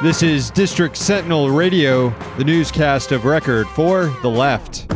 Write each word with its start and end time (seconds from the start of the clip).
This 0.00 0.22
is 0.22 0.52
District 0.52 0.96
Sentinel 0.96 1.50
Radio, 1.50 2.10
the 2.36 2.44
newscast 2.44 3.10
of 3.10 3.24
record 3.24 3.66
for 3.70 4.04
the 4.22 4.28
left. 4.28 4.86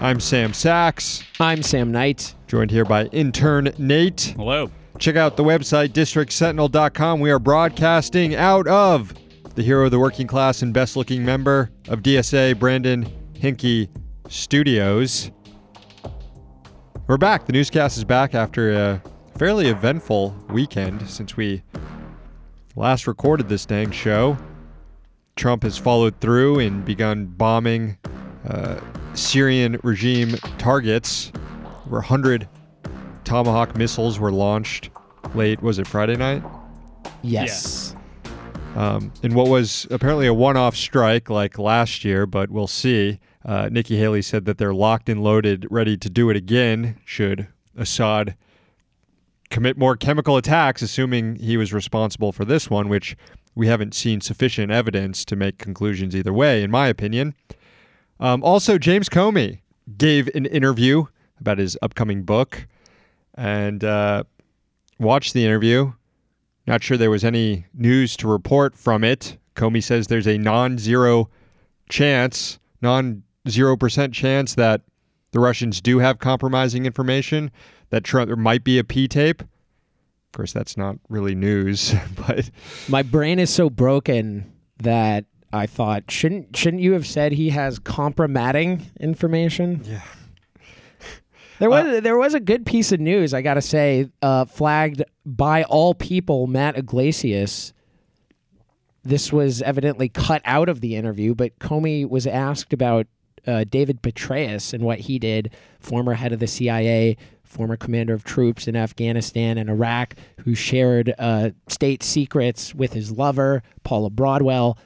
I'm 0.00 0.20
Sam 0.20 0.54
Sachs, 0.54 1.22
I'm 1.38 1.62
Sam 1.62 1.92
Knight. 1.92 2.34
joined 2.46 2.70
here 2.70 2.86
by 2.86 3.04
intern 3.08 3.74
Nate. 3.76 4.32
Hello. 4.38 4.70
Check 4.98 5.16
out 5.16 5.36
the 5.36 5.44
website, 5.44 5.88
districtsentinel.com. 5.88 7.20
We 7.20 7.30
are 7.30 7.38
broadcasting 7.38 8.34
out 8.34 8.66
of 8.68 9.12
the 9.54 9.62
hero 9.62 9.84
of 9.84 9.90
the 9.90 9.98
working 9.98 10.26
class 10.26 10.62
and 10.62 10.72
best 10.72 10.96
looking 10.96 11.26
member 11.26 11.70
of 11.88 12.00
DSA, 12.00 12.58
Brandon 12.58 13.04
Hinky 13.34 13.90
Studios. 14.30 15.30
We're 17.12 17.18
back. 17.18 17.44
The 17.44 17.52
newscast 17.52 17.98
is 17.98 18.04
back 18.04 18.34
after 18.34 18.72
a 18.72 19.02
fairly 19.36 19.66
eventful 19.66 20.34
weekend 20.48 21.06
since 21.10 21.36
we 21.36 21.62
last 22.74 23.06
recorded 23.06 23.50
this 23.50 23.66
dang 23.66 23.90
show. 23.90 24.38
Trump 25.36 25.62
has 25.64 25.76
followed 25.76 26.18
through 26.22 26.60
and 26.60 26.86
begun 26.86 27.26
bombing 27.26 27.98
uh, 28.48 28.80
Syrian 29.12 29.78
regime 29.82 30.36
targets. 30.56 31.30
Where 31.84 32.00
100 32.00 32.48
Tomahawk 33.24 33.76
missiles 33.76 34.18
were 34.18 34.32
launched 34.32 34.88
late, 35.34 35.60
was 35.60 35.78
it 35.78 35.86
Friday 35.86 36.16
night? 36.16 36.42
Yes. 37.20 37.94
Um, 38.74 39.12
in 39.22 39.34
what 39.34 39.48
was 39.48 39.86
apparently 39.90 40.28
a 40.28 40.32
one 40.32 40.56
off 40.56 40.74
strike 40.74 41.28
like 41.28 41.58
last 41.58 42.06
year, 42.06 42.24
but 42.24 42.48
we'll 42.48 42.66
see. 42.66 43.20
Uh, 43.44 43.68
Nikki 43.70 43.96
Haley 43.96 44.22
said 44.22 44.44
that 44.44 44.58
they're 44.58 44.74
locked 44.74 45.08
and 45.08 45.22
loaded, 45.22 45.66
ready 45.70 45.96
to 45.96 46.08
do 46.08 46.30
it 46.30 46.36
again 46.36 46.98
should 47.04 47.48
Assad 47.76 48.36
commit 49.50 49.76
more 49.76 49.96
chemical 49.96 50.36
attacks, 50.36 50.80
assuming 50.82 51.36
he 51.36 51.56
was 51.56 51.72
responsible 51.72 52.32
for 52.32 52.44
this 52.44 52.70
one, 52.70 52.88
which 52.88 53.16
we 53.54 53.66
haven't 53.66 53.94
seen 53.94 54.20
sufficient 54.20 54.72
evidence 54.72 55.24
to 55.26 55.36
make 55.36 55.58
conclusions 55.58 56.16
either 56.16 56.32
way, 56.32 56.62
in 56.62 56.70
my 56.70 56.88
opinion. 56.88 57.34
Um, 58.18 58.42
also, 58.42 58.78
James 58.78 59.08
Comey 59.08 59.60
gave 59.98 60.28
an 60.34 60.46
interview 60.46 61.04
about 61.38 61.58
his 61.58 61.76
upcoming 61.82 62.22
book 62.22 62.66
and 63.34 63.84
uh, 63.84 64.24
watched 64.98 65.34
the 65.34 65.44
interview. 65.44 65.92
Not 66.66 66.82
sure 66.82 66.96
there 66.96 67.10
was 67.10 67.24
any 67.24 67.66
news 67.74 68.16
to 68.18 68.28
report 68.28 68.76
from 68.76 69.04
it. 69.04 69.36
Comey 69.54 69.82
says 69.82 70.06
there's 70.06 70.28
a 70.28 70.38
non 70.38 70.78
zero 70.78 71.28
chance, 71.90 72.58
non 72.80 73.22
zero 73.48 73.76
percent 73.76 74.14
chance 74.14 74.54
that 74.54 74.82
the 75.32 75.40
Russians 75.40 75.80
do 75.80 75.98
have 75.98 76.18
compromising 76.18 76.86
information, 76.86 77.50
that 77.90 78.04
Trump, 78.04 78.28
there 78.28 78.36
might 78.36 78.64
be 78.64 78.78
a 78.78 78.84
P 78.84 79.08
tape. 79.08 79.42
Of 79.42 80.32
course, 80.32 80.52
that's 80.52 80.76
not 80.76 80.96
really 81.08 81.34
news, 81.34 81.94
but 82.26 82.50
My 82.88 83.02
brain 83.02 83.38
is 83.38 83.50
so 83.50 83.68
broken 83.68 84.52
that 84.78 85.24
I 85.52 85.66
thought 85.66 86.10
shouldn't 86.10 86.56
shouldn't 86.56 86.82
you 86.82 86.92
have 86.92 87.06
said 87.06 87.32
he 87.32 87.50
has 87.50 87.78
compromising 87.78 88.90
information? 89.00 89.82
Yeah. 89.84 90.02
There 91.58 91.70
was 91.70 92.02
there 92.02 92.16
was 92.16 92.34
a 92.34 92.40
good 92.40 92.66
piece 92.66 92.90
of 92.90 92.98
news 92.98 93.32
I 93.32 93.40
got 93.42 93.54
to 93.54 93.62
say, 93.62 94.08
uh, 94.20 94.46
flagged 94.46 95.04
by 95.24 95.62
all 95.64 95.94
people. 95.94 96.46
Matt 96.46 96.76
Yglesias. 96.76 97.72
This 99.04 99.32
was 99.32 99.62
evidently 99.62 100.08
cut 100.08 100.42
out 100.44 100.68
of 100.68 100.80
the 100.80 100.94
interview, 100.96 101.34
but 101.34 101.58
Comey 101.58 102.08
was 102.08 102.26
asked 102.26 102.72
about 102.72 103.06
uh, 103.46 103.64
David 103.68 104.02
Petraeus 104.02 104.72
and 104.72 104.82
what 104.84 105.00
he 105.00 105.18
did, 105.18 105.50
former 105.80 106.14
head 106.14 106.32
of 106.32 106.38
the 106.40 106.46
CIA, 106.46 107.16
former 107.42 107.76
commander 107.76 108.14
of 108.14 108.24
troops 108.24 108.66
in 108.66 108.76
Afghanistan 108.76 109.58
and 109.58 109.68
Iraq, 109.68 110.14
who 110.44 110.54
shared 110.54 111.14
uh, 111.18 111.50
state 111.68 112.02
secrets 112.02 112.74
with 112.74 112.92
his 112.92 113.10
lover, 113.12 113.62
Paula 113.84 114.10
Broadwell. 114.10 114.78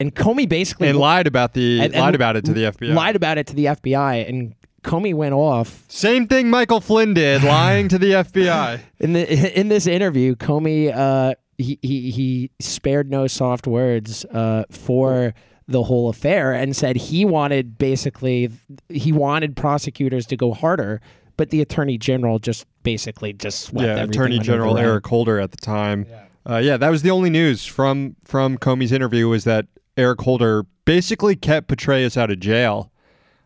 And 0.00 0.14
Comey 0.14 0.48
basically 0.48 0.88
and 0.88 0.98
lied 0.98 1.26
about 1.28 1.54
the 1.54 1.80
and- 1.80 1.94
and 1.94 2.02
lied 2.02 2.14
about 2.16 2.34
it 2.36 2.44
to 2.46 2.52
the 2.52 2.64
FBI. 2.64 2.92
lied 2.94 3.14
about 3.14 3.38
it 3.38 3.46
to 3.48 3.54
the 3.54 3.66
FBI, 3.66 4.28
and 4.28 4.54
Comey 4.82 5.14
went 5.14 5.32
off 5.32 5.84
Same 5.86 6.26
thing 6.26 6.50
Michael 6.50 6.80
Flynn 6.80 7.14
did, 7.14 7.44
lying 7.44 7.86
to 7.86 7.98
the 7.98 8.10
FBI. 8.12 8.80
in 8.98 9.12
the 9.12 9.58
in 9.60 9.68
this 9.68 9.86
interview. 9.86 10.34
Comey 10.34 10.92
uh, 10.92 11.34
he, 11.56 11.78
he 11.82 12.10
he 12.10 12.50
spared 12.58 13.08
no 13.12 13.28
soft 13.28 13.68
words 13.68 14.24
uh, 14.24 14.64
for 14.70 15.34
the 15.68 15.84
whole 15.84 16.08
affair 16.08 16.52
and 16.52 16.74
said 16.76 16.96
he 16.96 17.24
wanted 17.24 17.78
basically 17.78 18.50
he 18.88 19.12
wanted 19.12 19.56
prosecutors 19.56 20.26
to 20.26 20.36
go 20.36 20.52
harder, 20.52 21.00
but 21.36 21.50
the 21.50 21.60
attorney 21.60 21.98
general 21.98 22.38
just 22.38 22.66
basically 22.82 23.32
just 23.32 23.62
swept 23.62 23.86
yeah, 23.86 24.02
Attorney 24.02 24.38
General. 24.38 24.76
Eric 24.76 25.06
Holder 25.06 25.38
at 25.38 25.50
the 25.50 25.56
time. 25.56 26.06
Yeah. 26.08 26.24
Uh, 26.44 26.58
yeah, 26.58 26.76
that 26.76 26.88
was 26.88 27.02
the 27.02 27.10
only 27.10 27.30
news 27.30 27.64
from 27.64 28.16
from 28.24 28.58
Comey's 28.58 28.92
interview 28.92 29.28
was 29.28 29.44
that 29.44 29.66
Eric 29.96 30.20
Holder 30.22 30.64
basically 30.84 31.36
kept 31.36 31.68
Petraeus 31.68 32.16
out 32.16 32.30
of 32.30 32.40
jail, 32.40 32.90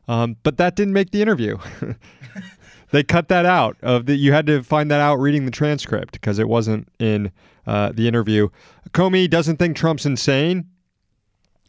um, 0.08 0.36
but 0.42 0.56
that 0.56 0.76
didn't 0.76 0.94
make 0.94 1.10
the 1.10 1.20
interview. 1.20 1.58
they 2.92 3.02
cut 3.02 3.28
that 3.28 3.44
out 3.44 3.76
of 3.82 4.06
the. 4.06 4.16
You 4.16 4.32
had 4.32 4.46
to 4.46 4.62
find 4.62 4.90
that 4.90 5.00
out 5.00 5.16
reading 5.16 5.44
the 5.44 5.50
transcript 5.50 6.12
because 6.12 6.38
it 6.38 6.48
wasn't 6.48 6.88
in 6.98 7.30
uh, 7.66 7.92
the 7.92 8.08
interview. 8.08 8.48
Comey 8.90 9.28
doesn't 9.28 9.58
think 9.58 9.76
Trump's 9.76 10.06
insane. 10.06 10.66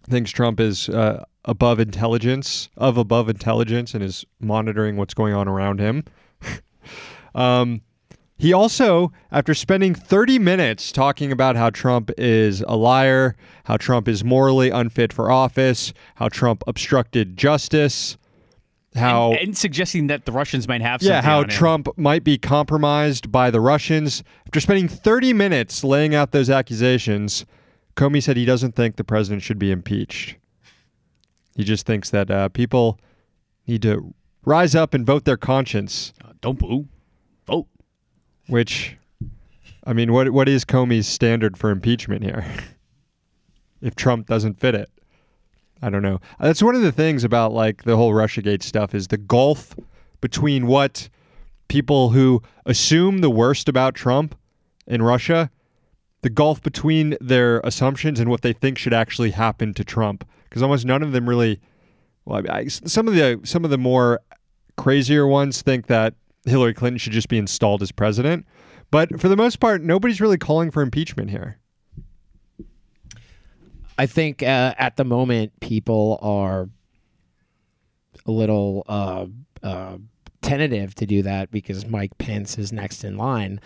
Thinks 0.10 0.32
Trump 0.32 0.60
is 0.60 0.90
uh, 0.90 1.26
above 1.46 1.80
intelligence, 1.80 2.70
of 2.78 2.98
above 2.98 3.30
intelligence, 3.30 3.94
and 3.94 4.04
is 4.04 4.26
monitoring 4.40 4.96
what's 4.98 5.14
going 5.14 5.34
on 5.34 5.48
around 5.48 5.80
him. 5.80 6.04
um, 7.36 7.82
he 8.38 8.54
also, 8.54 9.12
after 9.32 9.54
spending 9.54 9.96
30 9.96 10.38
minutes 10.38 10.92
talking 10.92 11.32
about 11.32 11.56
how 11.56 11.72
Trump 11.72 12.12
is 12.18 12.64
a 12.68 12.76
liar, 12.76 13.36
how 13.64 13.78
Trump 13.78 14.08
is 14.08 14.24
morally 14.24 14.70
unfit 14.70 15.12
for 15.12 15.32
office, 15.32 15.92
how 16.16 16.30
Trump 16.30 16.64
obstructed 16.68 17.36
justice, 17.36 18.18
how 18.96 19.32
and, 19.32 19.40
and 19.40 19.58
suggesting 19.58 20.08
that 20.08 20.26
the 20.26 20.32
Russians 20.32 20.68
might 20.68 20.82
have 20.82 21.02
yeah, 21.02 21.22
how. 21.22 21.44
Trump 21.44 21.88
might 21.98 22.24
be 22.24 22.38
compromised 22.38 23.32
by 23.32 23.50
the 23.50 23.60
Russians. 23.62 24.24
After 24.46 24.60
spending 24.60 24.88
30 24.88 25.34
minutes 25.34 25.84
laying 25.84 26.14
out 26.14 26.32
those 26.32 26.50
accusations, 26.50 27.46
Comey 27.98 28.22
said 28.22 28.38
he 28.38 28.46
doesn't 28.46 28.76
think 28.76 28.96
the 28.96 29.04
president 29.04 29.42
should 29.42 29.58
be 29.58 29.72
impeached. 29.72 30.36
He 31.56 31.64
just 31.64 31.88
thinks 31.88 32.12
that 32.12 32.30
uh, 32.30 32.50
people 32.50 33.00
need 33.66 33.82
to 33.82 34.14
rise 34.46 34.76
up 34.76 34.94
and 34.94 35.06
vote 35.06 35.26
their 35.26 35.36
conscience. 35.36 36.14
Uh, 36.24 36.34
don't 36.40 36.60
boo, 36.60 36.88
vote. 37.48 37.66
Which, 38.48 38.96
I 39.84 39.94
mean, 39.94 40.14
what 40.14 40.30
what 40.30 40.48
is 40.48 40.64
Comey's 40.64 41.08
standard 41.08 41.58
for 41.58 41.72
impeachment 41.72 42.24
here? 42.24 42.46
if 43.82 43.96
Trump 43.96 44.28
doesn't 44.28 44.60
fit 44.60 44.76
it, 44.76 44.90
I 45.82 45.90
don't 45.90 46.04
know. 46.04 46.20
That's 46.40 46.62
one 46.62 46.76
of 46.76 46.84
the 46.84 46.92
things 46.92 47.24
about 47.24 47.52
like 47.52 47.84
the 47.84 47.98
whole 47.98 48.14
RussiaGate 48.14 48.62
stuff 48.62 48.94
is 48.94 49.08
the 49.08 49.18
gulf 49.18 49.76
between 50.22 50.68
what 50.68 51.10
people 51.68 52.12
who 52.12 52.44
assume 52.66 53.20
the 53.20 53.30
worst 53.32 53.68
about 53.68 53.96
Trump 53.96 54.36
in 54.86 55.02
Russia, 55.02 55.50
the 56.22 56.30
gulf 56.30 56.62
between 56.62 57.16
their 57.22 57.60
assumptions 57.60 58.20
and 58.20 58.30
what 58.30 58.42
they 58.42 58.54
think 58.54 58.78
should 58.78 58.94
actually 58.94 59.32
happen 59.32 59.74
to 59.74 59.84
Trump, 59.84 60.28
because 60.44 60.62
almost 60.62 60.86
none 60.86 61.04
of 61.04 61.12
them 61.12 61.28
really. 61.28 61.60
Well, 62.26 62.44
I 62.50 62.58
I, 62.58 62.68
some 62.68 63.08
of 63.08 63.14
the 63.14 63.40
some 63.44 63.64
of 63.64 63.72
the 63.72 63.78
more 63.78 64.22
crazier 64.78 65.28
ones 65.28 65.62
think 65.62 65.88
that 65.88 66.14
Hillary 66.46 66.74
Clinton 66.74 66.98
should 66.98 67.14
just 67.14 67.30
be 67.30 67.38
installed 67.38 67.82
as 67.82 67.92
president. 67.92 68.46
But 68.90 69.20
for 69.20 69.28
the 69.28 69.36
most 69.36 69.60
part, 69.60 69.82
nobody's 69.82 70.22
really 70.22 70.38
calling 70.38 70.72
for 70.72 70.82
impeachment 70.82 71.30
here. 71.30 71.60
I 73.98 74.06
think 74.06 74.44
uh, 74.44 74.76
at 74.78 74.96
the 74.96 75.04
moment 75.04 75.60
people 75.60 76.20
are 76.22 76.70
a 78.26 78.32
little 78.32 78.84
uh, 78.88 79.26
uh, 79.64 79.98
tentative 80.42 80.96
to 80.96 81.06
do 81.06 81.24
that 81.24 81.52
because 81.52 81.86
Mike 81.86 82.18
Pence 82.18 82.58
is 82.58 82.72
next 82.72 83.04
in 83.04 83.18
line. 83.18 83.60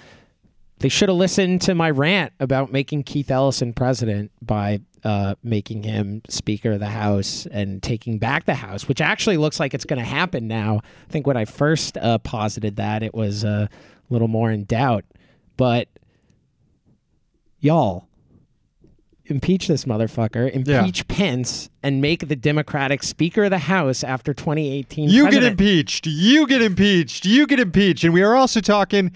They 0.82 0.90
should 0.90 1.10
have 1.10 1.18
listened 1.18 1.62
to 1.64 1.76
my 1.76 1.92
rant 1.92 2.34
about 2.40 2.72
making 2.72 3.04
Keith 3.04 3.30
Ellison 3.30 3.72
president 3.74 4.32
by 4.42 4.82
uh, 5.04 5.36
making 5.44 5.84
him 5.84 6.24
Speaker 6.28 6.72
of 6.74 6.80
the 6.80 6.88
House 6.88 7.46
and 7.52 7.82
taking 7.84 8.18
back 8.18 8.46
the 8.46 8.56
House, 8.56 8.88
which 8.88 9.00
actually 9.00 9.38
looks 9.38 9.60
like 9.60 9.76
it's 9.76 9.86
going 9.86 10.00
to 10.00 10.06
happen 10.06 10.48
now. 10.48 10.82
I 11.08 11.12
think 11.12 11.28
when 11.28 11.38
I 11.38 11.46
first 11.46 11.98
uh, 11.98 12.18
posited 12.20 12.78
that, 12.78 13.04
it 13.04 13.14
was 13.14 13.44
a 13.44 13.70
little 14.10 14.28
more 14.28 14.50
in 14.50 14.64
doubt. 14.66 15.06
But 15.56 15.88
y'all, 17.60 18.08
impeach 19.26 19.68
this 19.68 19.86
motherfucker, 19.86 20.52
impeach 20.52 21.08
Pence, 21.08 21.70
and 21.84 22.02
make 22.02 22.28
the 22.28 22.36
Democratic 22.36 23.04
Speaker 23.04 23.44
of 23.44 23.52
the 23.52 23.60
House 23.60 24.04
after 24.04 24.34
2018. 24.34 25.10
You 25.10 25.30
get 25.30 25.44
impeached. 25.44 26.08
You 26.08 26.48
get 26.48 26.62
impeached. 26.64 27.26
You 27.26 27.46
get 27.46 27.60
impeached. 27.60 28.04
And 28.04 28.14
we 28.14 28.24
are 28.24 28.36
also 28.36 28.62
talking. 28.62 29.12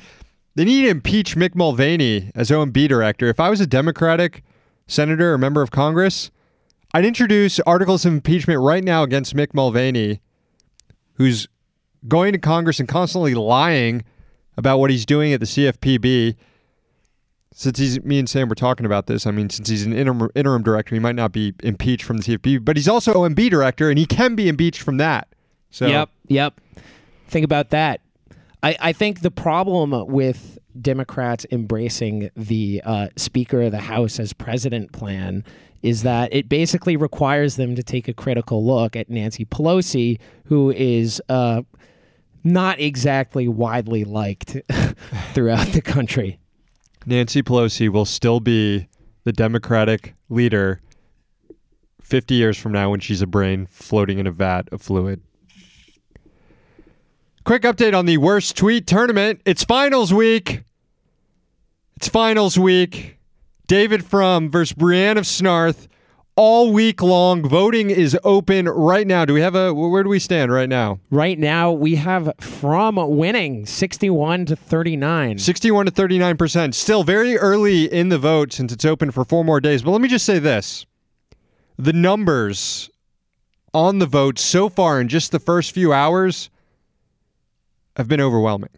They 0.55 0.63
need 0.63 0.83
to 0.83 0.89
impeach 0.89 1.35
Mick 1.35 1.53
Mulvaney 1.53 2.31
as 2.33 2.49
OMB 2.49 2.87
director. 2.87 3.27
If 3.27 3.39
I 3.39 3.49
was 3.49 3.59
a 3.59 3.67
Democratic 3.67 4.41
senator 4.87 5.33
or 5.33 5.37
member 5.37 5.61
of 5.61 5.69
Congress, 5.69 6.31
I'd 6.93 7.05
introduce 7.05 7.59
articles 7.61 8.05
of 8.05 8.13
impeachment 8.13 8.61
right 8.61 8.83
now 8.83 9.03
against 9.03 9.35
Mick 9.35 9.53
Mulvaney, 9.53 10.21
who's 11.15 11.49
going 12.07 12.31
to 12.31 12.39
Congress 12.39 12.79
and 12.79 12.87
constantly 12.87 13.33
lying 13.35 14.05
about 14.55 14.79
what 14.79 14.89
he's 14.89 15.05
doing 15.05 15.33
at 15.33 15.41
the 15.41 15.45
CFPB. 15.45 16.35
Since 17.53 17.79
he's 17.79 18.03
me 18.03 18.19
and 18.19 18.29
Sam 18.29 18.47
were 18.47 18.55
talking 18.55 18.85
about 18.85 19.07
this, 19.07 19.25
I 19.25 19.31
mean, 19.31 19.49
since 19.49 19.67
he's 19.67 19.85
an 19.85 19.93
interim, 19.93 20.29
interim 20.35 20.63
director, 20.63 20.95
he 20.95 20.99
might 20.99 21.15
not 21.15 21.33
be 21.33 21.53
impeached 21.63 22.03
from 22.05 22.17
the 22.17 22.23
CFPB, 22.23 22.63
but 22.63 22.77
he's 22.77 22.87
also 22.87 23.13
OMB 23.13 23.49
director, 23.49 23.89
and 23.89 23.99
he 23.99 24.05
can 24.05 24.35
be 24.35 24.47
impeached 24.47 24.81
from 24.81 24.97
that. 24.97 25.27
So 25.71 25.87
Yep, 25.87 26.09
yep. 26.27 26.61
Think 27.27 27.43
about 27.43 27.71
that. 27.71 27.99
I, 28.63 28.77
I 28.79 28.93
think 28.93 29.21
the 29.21 29.31
problem 29.31 30.07
with 30.07 30.57
Democrats 30.79 31.45
embracing 31.51 32.29
the 32.35 32.81
uh, 32.83 33.07
Speaker 33.15 33.61
of 33.61 33.71
the 33.71 33.79
House 33.79 34.19
as 34.19 34.33
president 34.33 34.91
plan 34.91 35.43
is 35.81 36.03
that 36.03 36.33
it 36.33 36.49
basically 36.49 36.97
requires 36.97 37.57
them 37.57 37.75
to 37.75 37.83
take 37.83 38.07
a 38.07 38.13
critical 38.13 38.65
look 38.65 38.95
at 38.95 39.09
Nancy 39.09 39.45
Pelosi, 39.45 40.19
who 40.45 40.71
is 40.71 41.21
uh, 41.29 41.61
not 42.43 42.79
exactly 42.79 43.47
widely 43.47 44.03
liked 44.03 44.57
throughout 45.33 45.67
the 45.67 45.81
country. 45.81 46.39
Nancy 47.05 47.43
Pelosi 47.43 47.87
will 47.87 48.05
still 48.05 48.39
be 48.39 48.87
the 49.25 49.31
Democratic 49.31 50.15
leader 50.29 50.81
50 52.01 52.35
years 52.35 52.57
from 52.57 52.71
now 52.71 52.91
when 52.91 52.99
she's 52.99 53.21
a 53.21 53.27
brain 53.27 53.65
floating 53.65 54.19
in 54.19 54.27
a 54.27 54.31
vat 54.31 54.69
of 54.71 54.81
fluid. 54.81 55.21
Quick 57.45 57.61
update 57.61 57.95
on 57.95 58.07
the 58.07 58.17
worst 58.17 58.57
tweet 58.57 58.87
tournament. 58.87 59.39
It's 59.45 59.63
finals 59.63 60.11
week. 60.11 60.63
It's 61.95 62.07
finals 62.07 62.57
week. 62.57 63.19
David 63.67 64.03
Frum 64.03 64.49
versus 64.49 64.73
Brienne 64.73 65.19
of 65.19 65.25
Snarth 65.25 65.87
all 66.35 66.73
week 66.73 67.03
long. 67.03 67.47
Voting 67.47 67.91
is 67.91 68.17
open 68.23 68.67
right 68.67 69.05
now. 69.05 69.25
Do 69.25 69.35
we 69.35 69.41
have 69.41 69.53
a 69.53 69.71
where 69.75 70.01
do 70.01 70.09
we 70.09 70.17
stand 70.17 70.51
right 70.51 70.67
now? 70.67 70.97
Right 71.11 71.37
now, 71.37 71.71
we 71.71 71.97
have 71.97 72.33
Frum 72.39 72.95
winning 72.95 73.67
61 73.67 74.47
to 74.47 74.55
39. 74.55 75.37
61 75.37 75.85
to 75.85 75.91
39%. 75.91 76.73
Still 76.73 77.03
very 77.03 77.37
early 77.37 77.85
in 77.85 78.09
the 78.09 78.17
vote 78.17 78.53
since 78.53 78.73
it's 78.73 78.85
open 78.85 79.11
for 79.11 79.23
four 79.23 79.45
more 79.45 79.61
days. 79.61 79.83
But 79.83 79.91
let 79.91 80.01
me 80.01 80.07
just 80.07 80.25
say 80.25 80.39
this 80.39 80.87
the 81.77 81.93
numbers 81.93 82.89
on 83.71 83.99
the 83.99 84.07
vote 84.07 84.39
so 84.39 84.67
far 84.67 84.99
in 84.99 85.07
just 85.07 85.31
the 85.31 85.39
first 85.39 85.73
few 85.73 85.93
hours 85.93 86.49
have 87.95 88.07
been 88.07 88.21
overwhelming. 88.21 88.71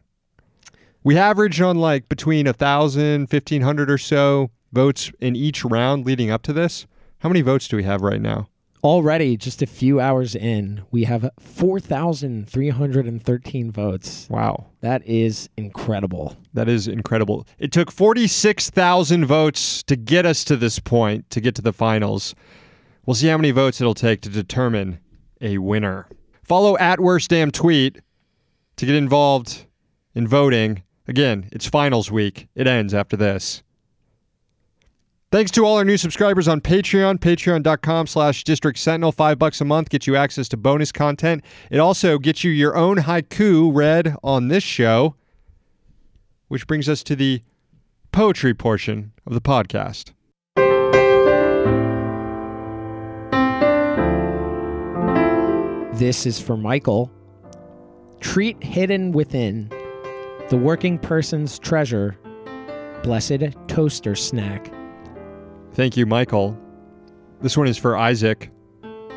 We 1.04 1.18
averaged 1.18 1.62
on 1.62 1.78
like 1.78 2.10
between 2.10 2.48
1,000, 2.48 3.32
1,500 3.32 3.90
or 3.90 3.98
so 3.98 4.52
votes 4.74 5.10
in 5.20 5.36
each 5.36 5.64
round 5.64 6.06
leading 6.06 6.30
up 6.30 6.44
to 6.44 6.54
this. 6.54 6.86
How 7.20 7.30
many 7.30 7.42
votes 7.42 7.68
do 7.68 7.78
we 7.78 7.84
have 7.84 8.02
right 8.02 8.22
now? 8.22 8.50
Already, 8.84 9.38
just 9.38 9.64
a 9.64 9.66
few 9.66 10.00
hours 10.00 10.36
in, 10.36 10.84
we 10.92 11.06
have 11.06 11.32
4,313 11.40 13.72
votes. 13.72 14.28
Wow. 14.30 14.68
That 14.82 15.02
is 15.06 15.50
incredible. 15.58 16.38
That 16.54 16.70
is 16.70 16.88
incredible. 16.88 17.48
It 17.58 17.72
took 17.72 17.92
46,000 17.92 19.26
votes 19.26 19.82
to 19.84 19.96
get 19.96 20.28
us 20.28 20.44
to 20.44 20.56
this 20.56 20.78
point, 20.78 21.28
to 21.32 21.42
get 21.42 21.56
to 21.56 21.64
the 21.64 21.74
finals. 21.74 22.36
We'll 23.06 23.16
see 23.16 23.28
how 23.28 23.38
many 23.38 23.50
votes 23.52 23.82
it'll 23.82 23.96
take 23.96 24.22
to 24.22 24.30
determine 24.30 25.00
a 25.42 25.58
winner. 25.58 26.08
Follow 26.44 26.78
at 26.78 27.00
Worst 27.00 27.32
Damn 27.32 27.50
Tweet 27.52 28.00
to 28.78 28.86
get 28.86 28.96
involved 28.96 29.66
in 30.16 30.28
voting. 30.28 30.84
Again, 31.08 31.50
it's 31.52 31.68
finals 31.68 32.10
week. 32.12 32.48
It 32.56 32.68
ends 32.68 32.94
after 32.94 33.18
this. 33.18 33.64
Thanks 35.30 35.52
to 35.52 35.66
all 35.66 35.76
our 35.76 35.84
new 35.84 35.98
subscribers 35.98 36.48
on 36.48 36.62
Patreon, 36.62 37.20
patreon.com 37.20 38.08
slash 38.08 38.46
district 38.46 38.80
sentinel. 38.80 39.12
Five 39.12 39.38
bucks 39.38 39.60
a 39.60 39.66
month 39.66 39.90
gets 39.90 40.08
you 40.08 40.16
access 40.16 40.48
to 40.50 40.58
bonus 40.58 40.94
content. 40.94 41.44
It 41.70 41.80
also 41.80 42.18
gets 42.18 42.46
you 42.46 42.52
your 42.52 42.78
own 42.78 42.98
haiku 43.00 43.70
read 43.76 44.16
on 44.24 44.48
this 44.48 44.64
show, 44.64 45.16
which 46.48 46.66
brings 46.66 46.88
us 46.88 47.04
to 47.04 47.16
the 47.16 47.42
poetry 48.14 48.54
portion 48.54 49.12
of 49.26 49.34
the 49.34 49.42
podcast. 49.42 50.14
This 55.98 56.26
is 56.26 56.40
for 56.40 56.56
Michael. 56.56 57.12
Treat 58.20 58.62
hidden 58.64 59.12
within 59.12 59.70
the 60.50 60.58
working 60.58 60.98
person's 60.98 61.60
treasure, 61.60 62.18
blessed 63.04 63.56
toaster 63.68 64.16
snack. 64.16 64.72
Thank 65.74 65.98
you, 65.98 66.06
Michael. 66.06 66.58
This 67.42 67.58
one 67.58 67.68
is 67.68 67.78
for 67.78 67.98
Isaac. 67.98 68.50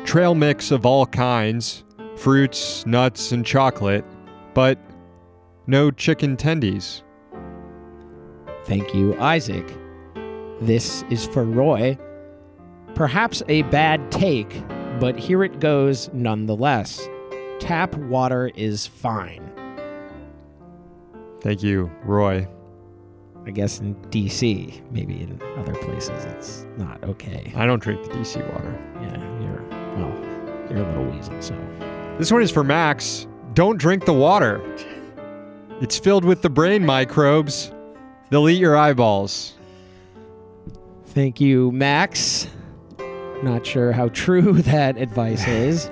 Trail 0.05 0.35
mix 0.35 0.71
of 0.71 0.85
all 0.85 1.05
kinds 1.05 1.83
fruits, 2.17 2.85
nuts, 2.85 3.31
and 3.31 3.43
chocolate, 3.45 4.05
but 4.53 4.77
no 5.65 5.89
chicken 5.89 6.37
tendies. 6.37 7.01
Thank 8.65 8.93
you, 8.93 9.17
Isaac. 9.19 9.75
This 10.59 11.03
is 11.09 11.25
for 11.27 11.43
Roy. 11.43 11.97
Perhaps 12.93 13.41
a 13.47 13.63
bad 13.63 14.11
take, 14.11 14.61
but 14.99 15.17
here 15.17 15.43
it 15.43 15.59
goes 15.59 16.09
nonetheless. 16.13 17.07
Tap 17.61 17.93
water 17.95 18.51
is 18.55 18.87
fine. 18.87 19.51
Thank 21.41 21.61
you, 21.61 21.91
Roy. 22.03 22.47
I 23.45 23.51
guess 23.51 23.79
in 23.79 23.93
DC, 24.09 24.81
maybe 24.91 25.21
in 25.21 25.39
other 25.57 25.75
places 25.75 26.25
it's 26.25 26.65
not 26.77 27.03
okay. 27.03 27.53
I 27.55 27.67
don't 27.67 27.81
drink 27.81 28.03
the 28.03 28.09
DC 28.09 28.37
water. 28.51 28.79
Yeah, 28.99 29.17
you're 29.41 29.61
well, 29.95 30.69
you're 30.71 30.83
a 30.83 30.89
little 30.89 31.05
weasel, 31.05 31.39
so 31.39 31.55
This 32.17 32.31
one 32.31 32.41
is 32.41 32.49
for 32.49 32.63
Max. 32.63 33.27
Don't 33.53 33.77
drink 33.77 34.05
the 34.05 34.13
water. 34.13 34.59
It's 35.81 35.99
filled 35.99 36.25
with 36.25 36.41
the 36.41 36.49
brain 36.49 36.83
microbes. 36.83 37.71
They'll 38.31 38.49
eat 38.49 38.59
your 38.59 38.75
eyeballs. 38.75 39.53
Thank 41.05 41.39
you, 41.39 41.71
Max. 41.71 42.47
Not 43.43 43.67
sure 43.67 43.91
how 43.91 44.09
true 44.09 44.53
that 44.63 44.97
advice 44.97 45.47
is. 45.47 45.91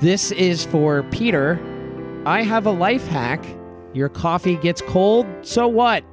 This 0.00 0.30
is 0.32 0.64
for 0.64 1.02
Peter. 1.04 1.60
I 2.26 2.42
have 2.42 2.66
a 2.66 2.70
life 2.70 3.06
hack. 3.06 3.44
Your 3.94 4.08
coffee 4.08 4.56
gets 4.56 4.82
cold, 4.82 5.26
so 5.42 5.66
what? 5.68 6.04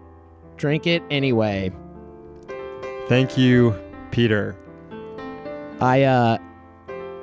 Drink 0.58 0.88
it 0.88 1.04
anyway. 1.10 1.72
Thank 3.08 3.38
you, 3.38 3.76
Peter. 4.12 4.56
I 5.82 6.04
uh 6.04 6.38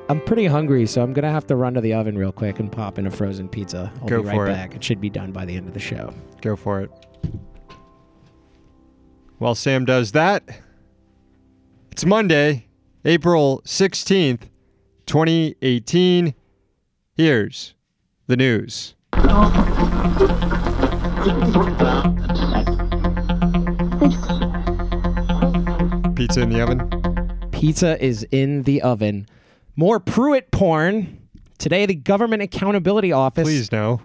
I'm 0.08 0.20
pretty 0.22 0.46
hungry, 0.46 0.86
so 0.86 1.02
I'm 1.02 1.12
gonna 1.12 1.30
have 1.30 1.46
to 1.46 1.56
run 1.56 1.74
to 1.74 1.80
the 1.80 1.94
oven 1.94 2.18
real 2.18 2.32
quick 2.32 2.58
and 2.58 2.70
pop 2.70 2.99
in 2.99 3.06
a 3.06 3.11
frozen 3.11 3.49
pizza. 3.49 3.92
I'll 4.02 4.08
Go 4.08 4.23
be 4.23 4.28
right 4.28 4.35
for 4.35 4.46
it. 4.49 4.52
back. 4.52 4.75
It 4.75 4.82
should 4.85 5.00
be 5.00 5.08
done 5.08 5.30
by 5.32 5.44
the 5.44 5.56
end 5.56 5.68
of 5.68 5.75
the 5.75 5.80
show. 5.80 6.12
Go 6.42 6.56
for 6.56 6.80
it. 6.80 6.90
While 9.38 9.54
Sam 9.54 9.85
does 9.87 10.12
that, 10.12 10.42
it's 11.92 12.04
Monday, 12.04 12.66
April 13.04 13.62
16th, 13.64 14.42
2018. 15.06 16.35
Here's 17.20 17.74
the 18.28 18.36
news. 18.38 18.94
Pizza 26.14 26.40
in 26.42 26.50
the 26.50 26.60
oven. 26.62 27.50
Pizza 27.50 28.02
is 28.02 28.26
in 28.30 28.62
the 28.62 28.80
oven. 28.80 29.26
More 29.76 30.00
Pruitt 30.00 30.50
porn. 30.50 31.18
Today, 31.58 31.84
the 31.84 31.94
Government 31.94 32.40
Accountability 32.40 33.12
Office 33.12 33.44
Please 33.44 33.70
no. 33.70 34.00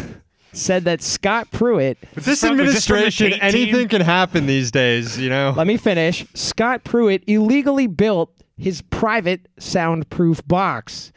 said 0.52 0.84
that 0.84 1.00
Scott 1.00 1.50
Pruitt 1.50 1.96
With 2.14 2.26
this 2.26 2.40
from- 2.40 2.58
was 2.58 2.74
this 2.74 2.90
administration, 2.90 3.32
anything 3.40 3.88
can 3.88 4.02
happen 4.02 4.44
these 4.44 4.70
days, 4.70 5.18
you 5.18 5.30
know? 5.30 5.54
Let 5.56 5.66
me 5.66 5.78
finish. 5.78 6.26
Scott 6.34 6.84
Pruitt 6.84 7.24
illegally 7.26 7.86
built 7.86 8.30
his 8.58 8.82
private 8.82 9.48
soundproof 9.58 10.46
box. 10.46 11.12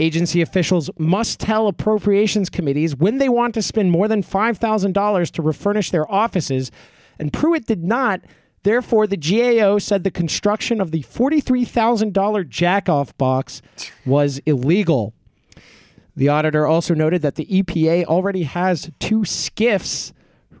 Agency 0.00 0.40
officials 0.40 0.90
must 0.96 1.40
tell 1.40 1.66
appropriations 1.66 2.50
committees 2.50 2.94
when 2.94 3.18
they 3.18 3.28
want 3.28 3.54
to 3.54 3.62
spend 3.62 3.90
more 3.90 4.06
than 4.06 4.22
$5,000 4.22 5.30
to 5.32 5.42
refurnish 5.42 5.90
their 5.90 6.10
offices, 6.10 6.70
and 7.18 7.32
Pruitt 7.32 7.66
did 7.66 7.82
not. 7.82 8.20
Therefore, 8.62 9.06
the 9.06 9.16
GAO 9.16 9.78
said 9.78 10.04
the 10.04 10.10
construction 10.10 10.80
of 10.80 10.92
the 10.92 11.02
$43,000 11.02 12.12
jackoff 12.48 13.16
box 13.16 13.60
was 14.06 14.38
illegal. 14.46 15.14
The 16.14 16.28
auditor 16.28 16.66
also 16.66 16.94
noted 16.94 17.22
that 17.22 17.36
the 17.36 17.46
EPA 17.46 18.04
already 18.04 18.42
has 18.42 18.90
two 18.98 19.20
SCIFs, 19.20 20.12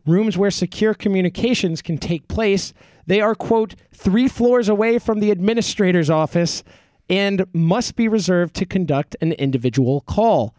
rooms 0.06 0.38
where 0.38 0.50
secure 0.50 0.94
communications 0.94 1.82
can 1.82 1.98
take 1.98 2.28
place. 2.28 2.72
They 3.06 3.20
are, 3.20 3.34
quote, 3.34 3.74
three 3.92 4.28
floors 4.28 4.68
away 4.68 4.98
from 4.98 5.20
the 5.20 5.30
administrator's 5.30 6.10
office 6.10 6.62
and 7.08 7.44
must 7.52 7.96
be 7.96 8.08
reserved 8.08 8.54
to 8.56 8.66
conduct 8.66 9.16
an 9.20 9.32
individual 9.32 10.02
call. 10.02 10.54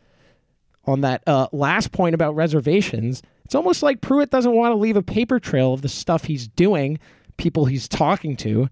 On 0.86 1.01
that 1.01 1.22
uh, 1.27 1.48
last 1.51 1.91
point 1.91 2.15
about 2.15 2.36
reservations, 2.36 3.22
it's 3.46 3.56
almost 3.56 3.84
like 3.84 4.01
Pruitt 4.01 4.32
doesn't 4.32 4.56
want 4.56 4.72
to 4.72 4.77
leave 4.77 4.96
a 4.96 5.03
paper 5.03 5.39
trail 5.39 5.74
of 5.74 5.82
the 5.82 5.89
stuff 5.89 6.25
he's 6.25 6.48
doing, 6.48 7.00
people 7.38 7.65
he's 7.65 7.88
talking 7.88 8.36
to. 8.38 8.70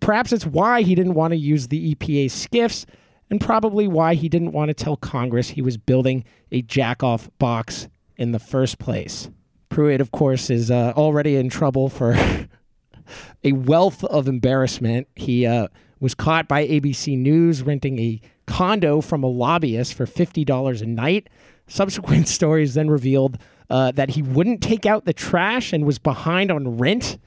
Perhaps 0.00 0.32
it's 0.32 0.46
why 0.46 0.82
he 0.82 0.94
didn't 0.94 1.14
want 1.14 1.32
to 1.32 1.36
use 1.36 1.68
the 1.68 1.94
EPA 1.94 2.26
SCIFs, 2.26 2.84
and 3.30 3.40
probably 3.40 3.86
why 3.88 4.14
he 4.14 4.28
didn't 4.28 4.52
want 4.52 4.68
to 4.68 4.74
tell 4.74 4.96
Congress 4.96 5.50
he 5.50 5.62
was 5.62 5.76
building 5.76 6.24
a 6.52 6.62
jack 6.62 7.02
off 7.02 7.30
box 7.38 7.88
in 8.16 8.32
the 8.32 8.38
first 8.38 8.78
place. 8.78 9.28
Pruitt, 9.68 10.00
of 10.00 10.10
course, 10.12 10.50
is 10.50 10.70
uh, 10.70 10.92
already 10.96 11.36
in 11.36 11.48
trouble 11.48 11.88
for 11.88 12.14
a 13.44 13.52
wealth 13.52 14.04
of 14.04 14.28
embarrassment. 14.28 15.08
He 15.16 15.46
uh, 15.46 15.68
was 16.00 16.14
caught 16.14 16.48
by 16.48 16.66
ABC 16.66 17.16
News 17.18 17.62
renting 17.62 17.98
a 17.98 18.20
condo 18.46 19.00
from 19.00 19.22
a 19.22 19.26
lobbyist 19.26 19.94
for 19.94 20.06
$50 20.06 20.82
a 20.82 20.86
night. 20.86 21.28
Subsequent 21.66 22.28
stories 22.28 22.74
then 22.74 22.88
revealed 22.90 23.38
uh, 23.70 23.92
that 23.92 24.10
he 24.10 24.22
wouldn't 24.22 24.62
take 24.62 24.86
out 24.86 25.04
the 25.04 25.12
trash 25.12 25.72
and 25.72 25.84
was 25.84 25.98
behind 25.98 26.50
on 26.50 26.78
rent. 26.78 27.18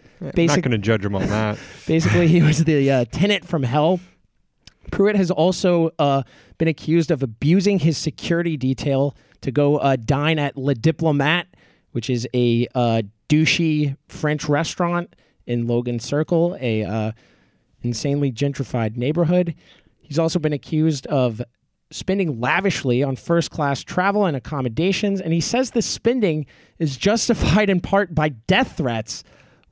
Not 0.62 0.70
going 0.70 0.82
to 0.82 0.86
judge 0.86 1.06
him 1.06 1.16
on 1.16 1.28
that. 1.28 1.58
Basically, 1.88 2.28
he 2.28 2.42
was 2.42 2.64
the 2.64 2.92
uh, 2.92 3.06
tenant 3.12 3.46
from 3.46 3.64
hell. 3.64 4.00
Pruitt 4.92 5.16
has 5.16 5.32
also 5.32 5.92
uh, 6.00 6.24
been 6.58 6.68
accused 6.68 7.12
of 7.12 7.24
abusing 7.24 7.80
his 7.80 7.98
security 7.98 8.58
detail 8.58 9.16
to 9.42 9.52
go 9.52 9.78
uh, 9.78 9.96
dine 9.96 10.40
at 10.40 10.58
Le 10.58 10.76
Diplomate, 10.76 11.48
which 11.92 12.10
is 12.10 12.28
a 12.34 12.68
uh, 12.76 13.02
douchey 13.30 13.96
French 14.08 14.50
restaurant 14.50 15.16
in 15.46 15.68
Logan 15.68 16.00
Circle, 16.00 16.58
a 16.60 16.84
uh, 16.84 17.12
insanely 17.84 18.32
gentrified 18.32 18.98
neighborhood. 18.98 19.56
He's 20.02 20.20
also 20.20 20.40
been 20.40 20.54
accused 20.54 21.06
of 21.08 21.42
spending 21.92 22.40
lavishly 22.40 23.04
on 23.04 23.16
first 23.16 23.52
class 23.52 23.84
travel 23.84 24.26
and 24.26 24.38
accommodations, 24.38 25.22
and 25.22 25.34
he 25.34 25.42
says 25.42 25.72
this 25.72 25.86
spending 25.86 26.46
is 26.78 26.98
justified 26.98 27.70
in 27.70 27.80
part 27.80 28.14
by 28.14 28.30
death 28.30 28.78
threats, 28.78 29.24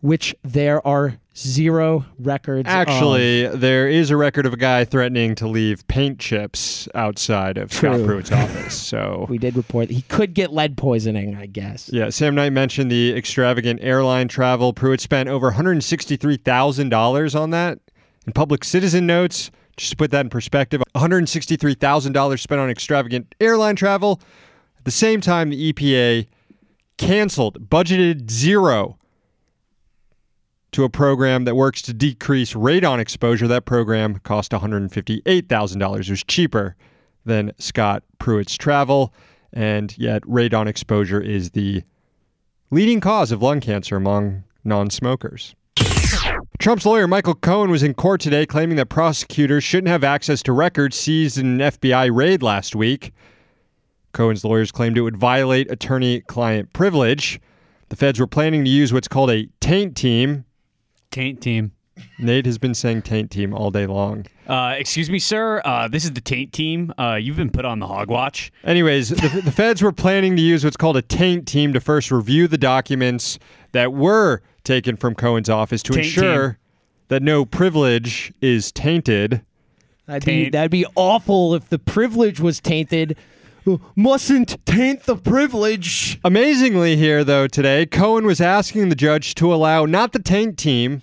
which 0.02 0.36
there 0.44 0.86
are 0.86 1.20
zero 1.36 2.06
records. 2.20 2.68
of. 2.68 2.74
Actually, 2.74 3.48
there 3.48 3.88
is 3.88 4.10
a 4.10 4.18
record 4.18 4.46
of 4.46 4.54
a 4.54 4.58
guy 4.58 4.84
threatening 4.86 5.36
to 5.36 5.48
leave 5.48 5.88
paint 5.88 6.20
chips 6.20 6.88
outside 6.96 7.58
of 7.58 7.72
Scott 7.72 8.04
Pruitt's 8.04 8.32
office. 8.32 8.80
So, 8.80 9.26
we 9.30 9.38
did 9.38 9.56
report 9.56 9.88
that 9.90 9.94
he 9.94 10.02
could 10.04 10.34
get 10.34 10.52
lead 10.52 10.78
poisoning. 10.78 11.36
I 11.36 11.46
guess. 11.46 11.90
yeah, 11.92 12.10
Sam 12.10 12.36
Knight 12.36 12.54
mentioned 12.54 12.92
the 12.92 13.16
extravagant 13.16 13.80
airline 13.84 14.28
travel. 14.28 14.74
Pruitt 14.74 15.02
spent 15.02 15.30
over 15.30 15.52
$163,000 15.52 17.40
on 17.40 17.50
that. 17.52 17.80
In 18.28 18.34
public 18.34 18.66
citizen 18.66 19.08
notes, 19.08 19.50
just 19.78 19.92
to 19.92 19.96
put 19.96 20.12
that 20.12 20.26
in 20.26 20.30
perspective, 20.30 20.84
$163,000 20.96 22.40
spent 22.40 22.60
on 22.60 22.70
extravagant 22.70 23.34
airline 23.40 23.78
travel. 23.78 24.20
At 24.78 24.84
the 24.84 24.92
same 24.92 25.22
time, 25.22 25.50
the 25.50 25.72
EPA 25.72 26.28
canceled, 26.98 27.70
budgeted 27.70 28.30
zero 28.30 28.98
to 30.74 30.84
a 30.84 30.90
program 30.90 31.46
that 31.46 31.56
works 31.56 31.82
to 31.84 31.94
decrease 31.94 32.54
radon 32.54 33.00
exposure. 33.00 33.48
That 33.48 33.64
program 33.64 34.20
cost 34.20 34.52
$158,000. 34.52 36.00
It 36.00 36.10
was 36.10 36.24
cheaper 36.26 36.76
than 37.24 37.54
Scott 37.60 38.04
Pruitt's 38.20 38.58
travel, 38.58 39.14
and 39.54 39.98
yet 39.98 40.22
radon 40.24 40.68
exposure 40.68 41.22
is 41.22 41.52
the 41.52 41.84
leading 42.72 43.00
cause 43.00 43.32
of 43.32 43.42
lung 43.42 43.62
cancer 43.62 43.96
among 43.96 44.44
non 44.66 44.90
smokers. 44.90 45.56
Trump's 46.60 46.88
lawyer, 46.88 47.08
Michael 47.08 47.36
Cohen, 47.36 47.70
was 47.70 47.84
in 47.84 47.94
court 47.94 48.20
today 48.20 48.46
claiming 48.48 48.78
that 48.78 48.90
prosecutors 48.90 49.64
shouldn't 49.64 49.90
have 49.90 50.04
access 50.04 50.42
to 50.44 50.52
records 50.52 50.98
seized 50.98 51.38
in 51.38 51.62
an 51.62 51.72
FBI 51.72 52.10
raid 52.14 52.42
last 52.42 52.76
week. 52.76 53.14
Cohen's 54.12 54.44
lawyers 54.44 54.72
claimed 54.72 54.98
it 54.98 55.02
would 55.02 55.18
violate 55.18 55.70
attorney 55.70 56.22
client 56.22 56.74
privilege. 56.74 57.40
The 57.90 57.96
feds 57.96 58.20
were 58.20 58.26
planning 58.26 58.66
to 58.66 58.70
use 58.72 58.92
what's 58.92 59.08
called 59.08 59.30
a 59.30 59.48
taint 59.60 59.96
team. 59.96 60.46
Taint 61.12 61.42
team. 61.42 61.74
Nate 62.18 62.48
has 62.48 62.58
been 62.58 62.74
saying 62.74 63.04
taint 63.04 63.30
team 63.30 63.54
all 63.54 63.70
day 63.70 63.86
long. 63.86 64.26
Uh, 64.48 64.76
excuse 64.78 65.10
me, 65.12 65.20
sir. 65.20 65.62
Uh, 65.64 65.88
this 65.88 66.04
is 66.04 66.14
the 66.14 66.22
taint 66.22 66.54
team. 66.54 66.92
Uh, 66.98 67.16
you've 67.16 67.38
been 67.38 67.52
put 67.52 67.66
on 67.66 67.80
the 67.80 67.88
hog 67.88 68.10
watch. 68.10 68.52
Anyways, 68.64 69.10
the, 69.10 69.42
the 69.44 69.52
feds 69.52 69.84
were 69.84 69.92
planning 69.92 70.36
to 70.36 70.42
use 70.42 70.64
what's 70.64 70.78
called 70.78 70.98
a 70.98 71.02
taint 71.04 71.48
team 71.48 71.74
to 71.74 71.80
first 71.80 72.12
review 72.12 72.48
the 72.48 72.58
documents 72.58 73.38
that 73.74 73.94
were 73.94 74.42
taken 74.68 74.96
from 74.98 75.16
Cohen's 75.16 75.50
office 75.50 75.82
to 75.84 75.94
Taint 75.94 76.06
ensure 76.06 76.50
team. 76.50 76.58
that 77.08 77.24
no 77.24 77.46
privilege 77.46 78.32
is 78.42 78.72
tainted. 78.72 79.42
That'd 80.06 80.26
be, 80.26 80.44
Taint. 80.44 80.52
that'd 80.52 80.72
be 80.72 80.86
awful 80.96 81.56
if 81.56 81.70
the 81.70 81.80
privilege 81.80 82.40
was 82.40 82.60
tainted. 82.60 83.18
Mustn't 83.96 84.66
taint 84.66 85.04
the 85.04 85.18
privilege. 85.18 86.20
Amazingly, 86.24 86.96
here 86.96 87.24
though, 87.26 87.48
today, 87.48 87.86
Cohen 87.86 88.26
was 88.26 88.40
asking 88.40 88.88
the 88.88 88.96
judge 88.96 89.36
to 89.36 89.54
allow 89.54 89.86
not 89.86 90.14
the 90.14 90.20
taint 90.20 90.58
team, 90.58 91.02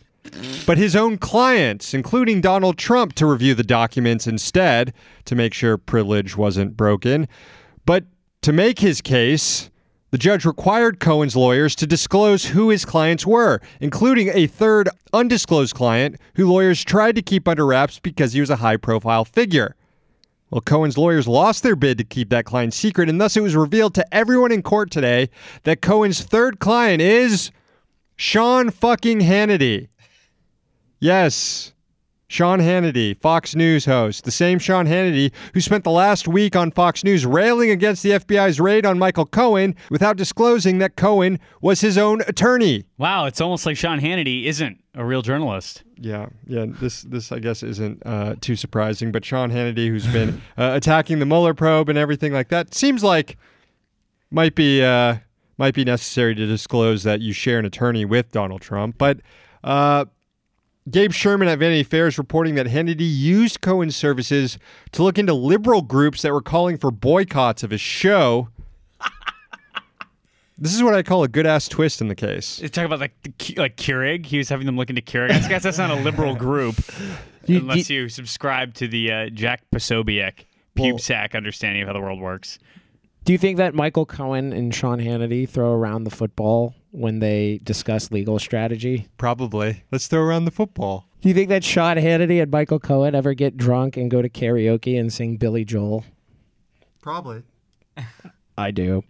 but 0.67 0.79
his 0.79 0.97
own 0.97 1.19
clients, 1.19 1.93
including 1.93 2.41
Donald 2.41 2.79
Trump, 2.79 3.13
to 3.17 3.27
review 3.27 3.55
the 3.55 3.63
documents 3.65 4.27
instead 4.27 4.95
to 5.27 5.35
make 5.35 5.53
sure 5.53 5.77
privilege 5.77 6.39
wasn't 6.39 6.75
broken. 6.75 7.29
But 7.85 8.05
to 8.41 8.53
make 8.53 8.79
his 8.79 9.03
case, 9.03 9.69
the 10.15 10.19
judge 10.19 10.45
required 10.45 11.01
Cohen's 11.01 11.35
lawyers 11.35 11.75
to 11.75 11.89
disclose 11.89 12.45
who 12.45 12.71
his 12.71 12.85
clients 12.85 13.27
were, 13.27 13.61
including 13.81 14.29
a 14.29 14.47
third 14.47 14.89
undisclosed 15.13 15.75
client 15.75 16.21
who 16.37 16.49
lawyers 16.49 16.85
tried 16.85 17.17
to 17.17 17.21
keep 17.21 17.49
under 17.49 17.67
wraps 17.67 17.99
because 17.99 18.33
he 18.33 18.39
was 18.39 18.49
a 18.49 18.63
high 18.63 18.77
profile 18.77 19.25
figure. 19.25 19.75
Well, 20.51 20.61
Cohen's 20.61 20.97
lawyers 20.97 21.27
lost 21.27 21.65
their 21.65 21.75
bid 21.75 21.99
to 21.99 22.05
keep 22.05 22.31
that 22.31 22.45
client 22.45 22.75
secret, 22.75 23.09
and 23.09 23.21
thus 23.21 23.37
it 23.37 23.41
was 23.41 23.57
revealed 23.57 23.93
to 23.97 24.15
everyone 24.15 24.53
in 24.53 24.63
court 24.63 24.93
today 24.93 25.31
that 25.65 25.83
Cohen's 25.83 26.23
third 26.23 26.61
client 26.61 27.03
is 27.03 27.51
Sean 28.15 28.71
fucking 28.71 29.19
Hannity. 29.19 29.89
Yes, 31.01 31.74
Sean 32.35 32.59
Hannity, 32.59 33.17
Fox 33.21 33.55
News 33.55 33.85
host, 33.85 34.25
the 34.25 34.33
same 34.33 34.59
Sean 34.59 34.89
Hannity 34.89 35.33
who 35.53 35.61
spent 35.61 35.85
the 35.85 35.93
last 35.93 36.27
week 36.27 36.57
on 36.57 36.73
Fox 36.73 37.05
News 37.05 37.25
railing 37.25 37.71
against 37.71 38.03
the 38.03 38.11
FBI's 38.11 38.59
raid 38.59 38.85
on 38.85 38.99
Michael 38.99 39.25
Cohen 39.25 39.77
without 39.89 40.17
disclosing 40.17 40.79
that 40.79 40.97
Cohen 40.97 41.39
was 41.61 41.81
his 41.81 41.97
own 41.97 42.23
attorney. 42.23 42.87
Wow, 42.99 43.27
it's 43.27 43.41
almost 43.41 43.65
like 43.67 43.77
Sean 43.77 44.01
Hannity 44.01 44.47
isn't 44.47 44.83
a 44.97 45.05
real 45.05 45.23
journalist. 45.23 45.85
Yeah, 45.97 46.27
yeah. 46.49 46.67
This, 46.67 47.03
this, 47.03 47.31
I 47.31 47.39
guess, 47.39 47.63
isn't 47.63 48.05
uh, 48.05 48.35
too 48.41 48.57
surprising. 48.57 49.13
But 49.13 49.25
Sean 49.25 49.53
Hannity, 49.53 49.87
who's 49.87 50.09
been 50.09 50.43
uh, 50.59 50.73
attacking 50.75 51.21
the 51.21 51.27
Mueller 51.27 51.55
probe 51.55 51.89
and 51.89 51.97
everything 51.97 52.33
like 52.33 52.49
that, 52.49 52.75
seems 52.75 53.05
like 53.05 53.39
might 54.33 54.57
be 54.57 54.83
uh, 54.83 55.19
might 55.57 55.75
be 55.75 55.85
necessary 55.85 56.35
to 56.35 56.47
disclose 56.47 57.05
that 57.05 57.21
you 57.21 57.33
share 57.33 57.61
an 57.61 57.65
attorney 57.65 58.05
with 58.05 58.33
Donald 58.33 58.61
Trump. 58.61 58.99
But 58.99 59.21
uh, 59.63 60.07
Gabe 60.91 61.13
Sherman 61.13 61.49
at 61.49 61.59
Vanity 61.59 61.83
Fair 61.83 62.07
is 62.09 62.19
reporting 62.19 62.57
that 62.57 62.67
Hannity 62.67 62.99
used 63.01 63.63
Cohen's 63.63 63.97
services 63.97 64.59
to 64.93 65.03
look 65.03 65.19
into 65.19 65.33
liberal 65.33 65.81
groups 65.81 66.21
that 66.23 66.33
were 66.33 66.43
calling 66.43 66.77
for 66.77 66.91
boycotts 66.91 67.63
of 67.63 67.71
his 67.71 67.81
show. 67.81 68.49
this 70.59 70.75
is 70.75 70.83
what 70.83 70.93
I 70.93 71.03
call 71.03 71.23
a 71.25 71.29
good 71.29 71.47
ass 71.47 71.69
twist 71.69 72.03
in 72.03 72.09
the 72.09 72.15
case. 72.15 72.61
It's 72.61 72.75
talking 72.75 72.85
about 72.87 73.01
like 73.01 73.15
the, 73.23 73.55
like 73.57 73.77
Keurig. 73.77 74.27
He 74.27 74.37
was 74.37 74.51
having 74.51 74.67
them 74.67 74.77
look 74.77 74.91
into 74.91 75.01
Keurig. 75.01 75.31
I 75.31 75.49
guess 75.49 75.63
that's 75.63 75.79
not 75.79 75.91
a 75.91 75.95
liberal 75.97 76.35
group 76.37 76.77
You- 77.47 77.59
unless 77.61 77.89
you 77.89 78.11
subscribe 78.11 78.75
to 78.75 78.87
the 78.87 79.11
uh, 79.11 79.29
Jack 79.31 79.63
Posobiec 79.75 80.45
Well- 80.77 80.93
pube 80.93 81.01
sack 81.01 81.35
understanding 81.35 81.81
of 81.83 81.89
how 81.89 81.95
the 81.95 82.01
world 82.01 82.21
works. 82.21 82.59
Do 83.25 83.33
you 83.33 83.39
think 83.39 83.57
that 83.57 83.75
Michael 83.75 84.05
Cohen 84.05 84.53
and 84.53 84.75
Sean 84.75 84.99
Hannity 84.99 85.49
throw 85.49 85.73
around 85.73 86.05
the 86.05 86.11
football 86.11 86.75
when 86.95 87.19
they 87.19 87.61
discuss 87.65 88.11
legal 88.11 88.39
strategy? 88.39 89.09
Probably. 89.19 89.83
Let's 89.91 90.07
throw 90.07 90.23
around 90.23 90.45
the 90.45 90.51
football. 90.51 91.07
Do 91.21 91.29
you 91.29 91.35
think 91.35 91.49
that 91.49 91.65
Sean 91.65 91.97
Hannity 91.97 92.41
and 92.41 92.51
Michael 92.51 92.79
Cohen 92.79 93.15
ever 93.15 93.35
get 93.35 93.57
drunk 93.57 93.97
and 93.97 94.11
go 94.11 94.23
to 94.23 94.29
karaoke 94.29 94.99
and 94.99 95.13
sing 95.13 95.37
Billy 95.37 95.65
Joel? 95.65 96.05
Probably. 97.01 97.43
I 98.57 98.71
do. 98.71 99.03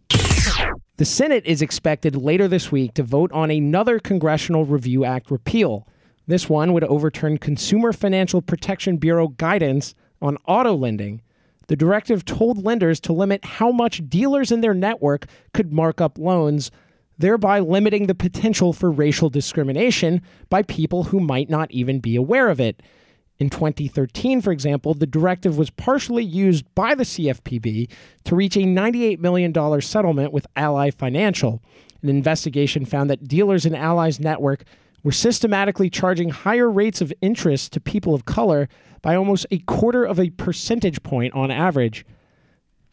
The 0.97 1.05
Senate 1.05 1.45
is 1.45 1.61
expected 1.61 2.17
later 2.17 2.49
this 2.49 2.71
week 2.71 2.95
to 2.95 3.03
vote 3.03 3.33
on 3.33 3.51
another 3.51 3.99
Congressional 3.99 4.65
Review 4.65 5.05
Act 5.05 5.31
repeal. 5.31 5.87
This 6.27 6.49
one 6.49 6.73
would 6.73 6.85
overturn 6.85 7.39
Consumer 7.39 7.93
Financial 7.93 8.41
Protection 8.41 8.97
Bureau 8.97 9.29
guidance 9.29 9.95
on 10.23 10.39
auto 10.47 10.75
lending. 10.75 11.21
The 11.67 11.77
directive 11.77 12.25
told 12.25 12.65
lenders 12.65 13.01
to 13.01 13.13
limit 13.13 13.45
how 13.45 13.73
much 13.73 14.09
dealers 14.09 14.53
in 14.53 14.61
their 14.61 14.75
network 14.75 15.27
could 15.53 15.73
mark 15.73 16.01
up 16.01 16.19
loans, 16.19 16.71
thereby 17.19 17.61
limiting 17.61 18.07
the 18.07 18.15
potential 18.15 18.73
for 18.73 18.91
racial 18.91 19.31
discrimination 19.31 20.23
by 20.49 20.63
people 20.63 21.05
who 21.05 21.21
might 21.21 21.49
not 21.49 21.71
even 21.71 22.01
be 22.01 22.17
aware 22.17 22.49
of 22.49 22.61
it. 22.61 22.83
In 23.39 23.51
2013, 23.51 24.41
for 24.41 24.53
example, 24.53 24.95
the 24.95 25.07
directive 25.07 25.59
was 25.59 25.71
partially 25.71 26.25
used 26.25 26.73
by 26.75 26.95
the 26.95 27.03
CFPB 27.05 27.91
to 28.25 28.37
reach 28.37 28.57
a 28.57 28.61
$98 28.61 29.19
million 29.19 29.81
settlement 29.81 30.33
with 30.33 30.47
Ally 30.55 30.91
Financial. 30.91 31.61
An 32.03 32.09
investigation 32.09 32.85
found 32.85 33.11
that 33.11 33.27
dealers 33.27 33.67
in 33.67 33.75
Ally's 33.75 34.21
network 34.21 34.65
were 35.03 35.13
systematically 35.13 35.91
charging 35.91 36.31
higher 36.31 36.71
rates 36.71 37.01
of 37.01 37.13
interest 37.21 37.73
to 37.73 37.81
people 37.81 38.15
of 38.15 38.25
color 38.25 38.69
by 39.03 39.15
almost 39.15 39.47
a 39.51 39.59
quarter 39.59 40.05
of 40.05 40.19
a 40.19 40.31
percentage 40.31 41.03
point 41.03 41.35
on 41.35 41.51
average. 41.51 42.07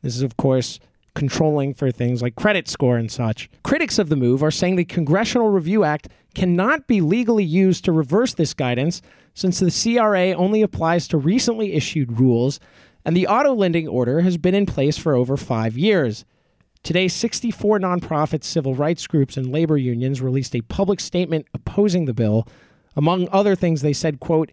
This 0.01 0.15
is, 0.15 0.21
of 0.23 0.37
course, 0.37 0.79
controlling 1.13 1.73
for 1.73 1.91
things 1.91 2.21
like 2.21 2.35
credit 2.35 2.67
score 2.67 2.97
and 2.97 3.11
such. 3.11 3.49
Critics 3.63 3.99
of 3.99 4.09
the 4.09 4.15
move 4.15 4.41
are 4.43 4.51
saying 4.51 4.75
the 4.75 4.85
Congressional 4.85 5.49
Review 5.49 5.83
Act 5.83 6.07
cannot 6.33 6.87
be 6.87 7.01
legally 7.01 7.43
used 7.43 7.83
to 7.85 7.91
reverse 7.91 8.33
this 8.33 8.53
guidance 8.53 9.01
since 9.33 9.59
the 9.59 9.71
CRA 9.71 10.31
only 10.33 10.61
applies 10.61 11.07
to 11.07 11.17
recently 11.17 11.73
issued 11.73 12.19
rules 12.19 12.59
and 13.05 13.15
the 13.15 13.27
auto 13.27 13.53
lending 13.53 13.87
order 13.87 14.21
has 14.21 14.37
been 14.37 14.55
in 14.55 14.65
place 14.65 14.97
for 14.97 15.15
over 15.15 15.37
five 15.37 15.77
years. 15.77 16.25
Today, 16.83 17.07
64 17.07 17.79
nonprofits, 17.79 18.45
civil 18.45 18.75
rights 18.75 19.05
groups, 19.07 19.37
and 19.37 19.51
labor 19.51 19.77
unions 19.77 20.21
released 20.21 20.55
a 20.55 20.61
public 20.61 20.99
statement 20.99 21.47
opposing 21.53 22.05
the 22.05 22.13
bill. 22.13 22.47
Among 22.95 23.27
other 23.31 23.55
things, 23.55 23.81
they 23.81 23.93
said, 23.93 24.19
quote, 24.19 24.51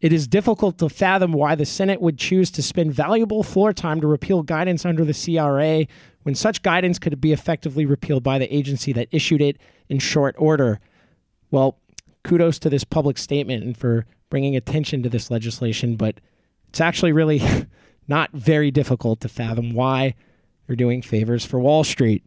it 0.00 0.12
is 0.12 0.28
difficult 0.28 0.78
to 0.78 0.88
fathom 0.88 1.32
why 1.32 1.54
the 1.54 1.66
Senate 1.66 2.00
would 2.00 2.18
choose 2.18 2.50
to 2.52 2.62
spend 2.62 2.92
valuable 2.92 3.42
floor 3.42 3.72
time 3.72 4.00
to 4.00 4.06
repeal 4.06 4.42
guidance 4.42 4.84
under 4.84 5.04
the 5.04 5.12
CRA 5.12 5.86
when 6.22 6.34
such 6.34 6.62
guidance 6.62 6.98
could 6.98 7.20
be 7.20 7.32
effectively 7.32 7.84
repealed 7.84 8.22
by 8.22 8.38
the 8.38 8.54
agency 8.54 8.92
that 8.92 9.08
issued 9.10 9.40
it 9.40 9.56
in 9.88 9.98
short 9.98 10.36
order. 10.38 10.78
Well, 11.50 11.78
kudos 12.22 12.58
to 12.60 12.70
this 12.70 12.84
public 12.84 13.18
statement 13.18 13.64
and 13.64 13.76
for 13.76 14.06
bringing 14.30 14.54
attention 14.54 15.02
to 15.02 15.08
this 15.08 15.30
legislation, 15.30 15.96
but 15.96 16.20
it's 16.68 16.80
actually 16.80 17.12
really 17.12 17.42
not 18.08 18.30
very 18.32 18.70
difficult 18.70 19.20
to 19.20 19.28
fathom 19.28 19.72
why 19.72 20.14
they're 20.66 20.76
doing 20.76 21.02
favors 21.02 21.44
for 21.44 21.58
Wall 21.58 21.82
Street. 21.82 22.22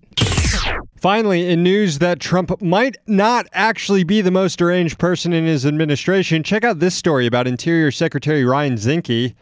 Finally, 1.01 1.49
in 1.49 1.63
news 1.63 1.97
that 1.97 2.19
Trump 2.19 2.61
might 2.61 2.95
not 3.07 3.47
actually 3.53 4.03
be 4.03 4.21
the 4.21 4.29
most 4.29 4.59
deranged 4.59 4.99
person 4.99 5.33
in 5.33 5.47
his 5.47 5.65
administration, 5.65 6.43
check 6.43 6.63
out 6.63 6.77
this 6.77 6.93
story 6.93 7.25
about 7.25 7.47
Interior 7.47 7.89
Secretary 7.89 8.45
Ryan 8.45 8.75
Zinke. 8.75 9.33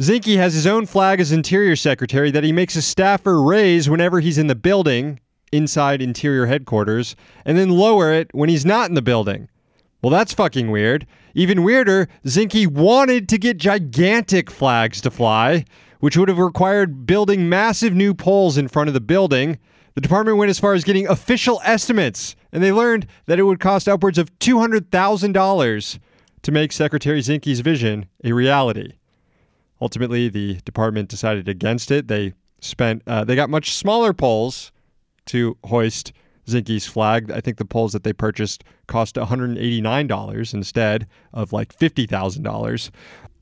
Zinke 0.00 0.36
has 0.38 0.54
his 0.54 0.66
own 0.66 0.86
flag 0.86 1.20
as 1.20 1.30
Interior 1.30 1.76
Secretary 1.76 2.30
that 2.30 2.44
he 2.44 2.50
makes 2.50 2.76
a 2.76 2.80
staffer 2.80 3.42
raise 3.42 3.90
whenever 3.90 4.20
he's 4.20 4.38
in 4.38 4.46
the 4.46 4.54
building 4.54 5.20
inside 5.52 6.00
Interior 6.00 6.46
headquarters, 6.46 7.14
and 7.44 7.58
then 7.58 7.68
lower 7.68 8.10
it 8.10 8.30
when 8.32 8.48
he's 8.48 8.64
not 8.64 8.88
in 8.88 8.94
the 8.94 9.02
building. 9.02 9.50
Well, 10.00 10.10
that's 10.10 10.32
fucking 10.32 10.70
weird. 10.70 11.06
Even 11.34 11.62
weirder, 11.62 12.08
Zinke 12.24 12.68
wanted 12.68 13.28
to 13.28 13.36
get 13.36 13.58
gigantic 13.58 14.50
flags 14.50 15.02
to 15.02 15.10
fly, 15.10 15.66
which 16.00 16.16
would 16.16 16.30
have 16.30 16.38
required 16.38 17.04
building 17.04 17.50
massive 17.50 17.92
new 17.92 18.14
poles 18.14 18.56
in 18.56 18.66
front 18.66 18.88
of 18.88 18.94
the 18.94 19.00
building. 19.00 19.58
The 19.94 20.00
department 20.00 20.38
went 20.38 20.50
as 20.50 20.58
far 20.58 20.74
as 20.74 20.84
getting 20.84 21.06
official 21.06 21.60
estimates, 21.64 22.34
and 22.52 22.62
they 22.62 22.72
learned 22.72 23.06
that 23.26 23.38
it 23.38 23.42
would 23.42 23.60
cost 23.60 23.88
upwards 23.88 24.18
of 24.18 24.36
$200,000 24.38 25.98
to 26.42 26.52
make 26.52 26.72
Secretary 26.72 27.20
Zinke's 27.20 27.60
vision 27.60 28.06
a 28.24 28.32
reality. 28.32 28.94
Ultimately, 29.80 30.28
the 30.28 30.60
department 30.64 31.08
decided 31.08 31.48
against 31.48 31.90
it. 31.90 32.08
They 32.08 32.34
spent 32.60 33.02
uh, 33.06 33.24
they 33.24 33.34
got 33.34 33.50
much 33.50 33.74
smaller 33.74 34.12
poles 34.12 34.72
to 35.26 35.56
hoist 35.64 36.12
Zinke's 36.46 36.86
flag. 36.86 37.30
I 37.30 37.40
think 37.40 37.58
the 37.58 37.64
poles 37.64 37.92
that 37.92 38.04
they 38.04 38.12
purchased 38.12 38.64
cost 38.86 39.16
$189 39.16 40.54
instead 40.54 41.06
of 41.32 41.52
like 41.52 41.76
$50,000. 41.76 42.90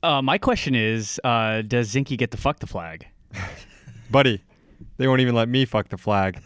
Uh, 0.03 0.21
my 0.21 0.37
question 0.37 0.75
is, 0.75 1.19
uh, 1.23 1.61
does 1.61 1.93
Zinke 1.93 2.17
get 2.17 2.31
to 2.31 2.37
fuck 2.37 2.59
the 2.59 2.67
flag? 2.67 3.05
Buddy, 4.11 4.43
they 5.01 5.07
won't 5.07 5.19
even 5.19 5.33
let 5.33 5.49
me 5.49 5.65
fuck 5.65 5.89
the 5.89 5.97
flag. 5.97 6.39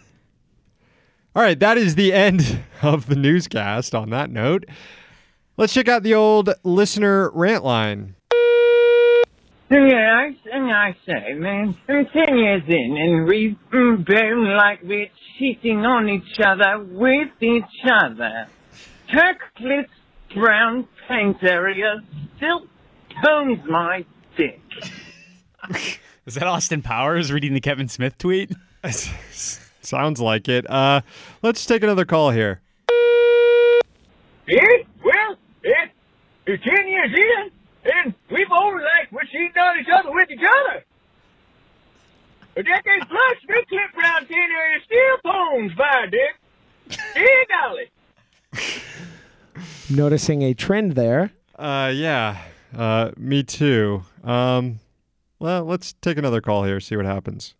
All 1.35 1.43
right, 1.43 1.59
that 1.59 1.77
is 1.77 1.95
the 1.95 2.13
end 2.13 2.63
of 2.81 3.07
the 3.07 3.15
newscast 3.15 3.93
on 3.93 4.11
that 4.11 4.29
note. 4.29 4.63
Let's 5.57 5.73
check 5.73 5.89
out 5.89 6.03
the 6.03 6.13
old 6.13 6.53
listener 6.63 7.29
rant 7.31 7.65
line. 7.65 8.15
Yeah, 9.69 10.29
I, 10.29 10.37
and 10.53 10.71
I 10.71 10.95
say, 11.05 11.33
man, 11.33 11.75
I'm 11.89 12.05
ten 12.05 12.37
years 12.37 12.63
in 12.65 12.97
and 12.97 13.27
we've 13.27 13.57
been 13.69 14.55
like 14.57 14.81
we're 14.83 15.09
cheating 15.37 15.85
on 15.85 16.07
each 16.07 16.39
other 16.39 16.79
with 16.79 17.31
each 17.41 17.63
other. 17.91 18.47
Turklet's 19.11 19.91
brown 20.33 20.87
paint 21.09 21.43
area 21.43 22.01
still 22.37 22.67
tones 23.21 23.59
my 23.67 24.05
dick. 24.37 24.61
Is 26.25 26.35
that 26.35 26.47
Austin 26.47 26.81
Powers 26.81 27.31
reading 27.31 27.53
the 27.53 27.61
Kevin 27.61 27.87
Smith 27.87 28.17
tweet? 28.17 28.51
Sounds 29.81 30.19
like 30.19 30.49
it. 30.49 30.69
Uh, 30.69 31.01
let's 31.43 31.65
take 31.65 31.83
another 31.83 32.05
call 32.05 32.31
here. 32.31 32.61
Yeah, 34.47 34.61
well, 35.03 35.37
it, 35.63 35.91
it's 36.47 36.63
ten 36.63 36.87
years 36.87 37.11
in 37.13 37.51
and 37.85 38.13
we've 38.31 38.51
only 38.51 38.83
like 38.83 39.11
we're 39.11 39.23
cheating 39.25 39.51
on 39.61 39.79
each 39.79 39.87
other 39.93 40.11
with 40.11 40.29
each 40.31 40.39
other. 40.39 40.83
A 42.57 42.63
decade 42.63 43.01
plus, 43.07 43.37
Turklet 43.47 43.93
brown 43.93 44.25
paint 44.25 44.51
area 44.51 44.79
still 44.85 45.31
tones 45.31 45.71
my 45.77 46.07
dick. 46.09 46.99
Hey, 47.13 47.45
golly. 47.49 47.91
Noticing 49.89 50.41
a 50.41 50.53
trend 50.53 50.93
there. 50.93 51.31
Uh, 51.57 51.91
yeah, 51.93 52.41
uh, 52.75 53.11
me 53.17 53.43
too. 53.43 54.03
Um, 54.23 54.79
well, 55.45 55.63
let's 55.63 55.93
take 56.01 56.17
another 56.17 56.41
call 56.41 56.63
here, 56.63 56.79
see 56.79 56.95
what 56.95 57.05
happens. 57.05 57.53